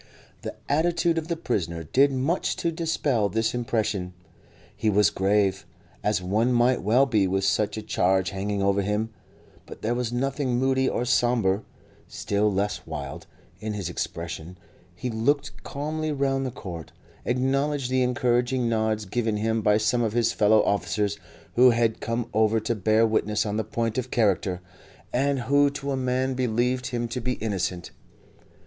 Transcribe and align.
The 0.41 0.55
attitude 0.67 1.19
of 1.19 1.27
the 1.27 1.35
prisoner 1.37 1.83
did 1.83 2.11
much 2.11 2.55
to 2.55 2.71
dispel 2.71 3.29
this 3.29 3.53
impression; 3.53 4.15
he 4.75 4.89
was 4.89 5.11
grave, 5.11 5.63
as 6.03 6.23
one 6.23 6.51
might 6.51 6.81
well 6.81 7.05
be 7.05 7.27
with 7.27 7.43
such 7.43 7.77
a 7.77 7.83
charge 7.83 8.31
hanging 8.31 8.63
over 8.63 8.81
him, 8.81 9.11
but 9.67 9.83
there 9.83 9.93
was 9.93 10.11
nothing 10.11 10.57
moody 10.57 10.89
or 10.89 11.05
sombre, 11.05 11.61
still 12.07 12.51
less 12.51 12.87
wild, 12.87 13.27
in 13.59 13.73
his 13.73 13.89
expression; 13.89 14.57
he 14.95 15.11
looked 15.11 15.61
calmly 15.61 16.11
round 16.11 16.47
the 16.47 16.49
court, 16.49 16.91
acknowledged 17.23 17.91
the 17.91 18.01
encouraging 18.01 18.67
nods 18.67 19.05
given 19.05 19.37
him 19.37 19.61
by 19.61 19.77
some 19.77 20.01
of 20.01 20.13
his 20.13 20.33
fellow 20.33 20.63
officers, 20.63 21.19
who 21.53 21.69
had 21.69 22.01
come 22.01 22.27
over 22.33 22.59
to 22.59 22.73
bear 22.73 23.05
witness 23.05 23.45
on 23.45 23.55
the 23.57 23.63
point 23.63 23.99
of 23.99 24.09
character, 24.09 24.61
and 25.13 25.41
who 25.41 25.69
to 25.69 25.91
a 25.91 25.95
man 25.95 26.33
believed 26.33 26.87
him 26.87 27.07
to 27.07 27.21
be 27.21 27.33
innocent. 27.33 27.91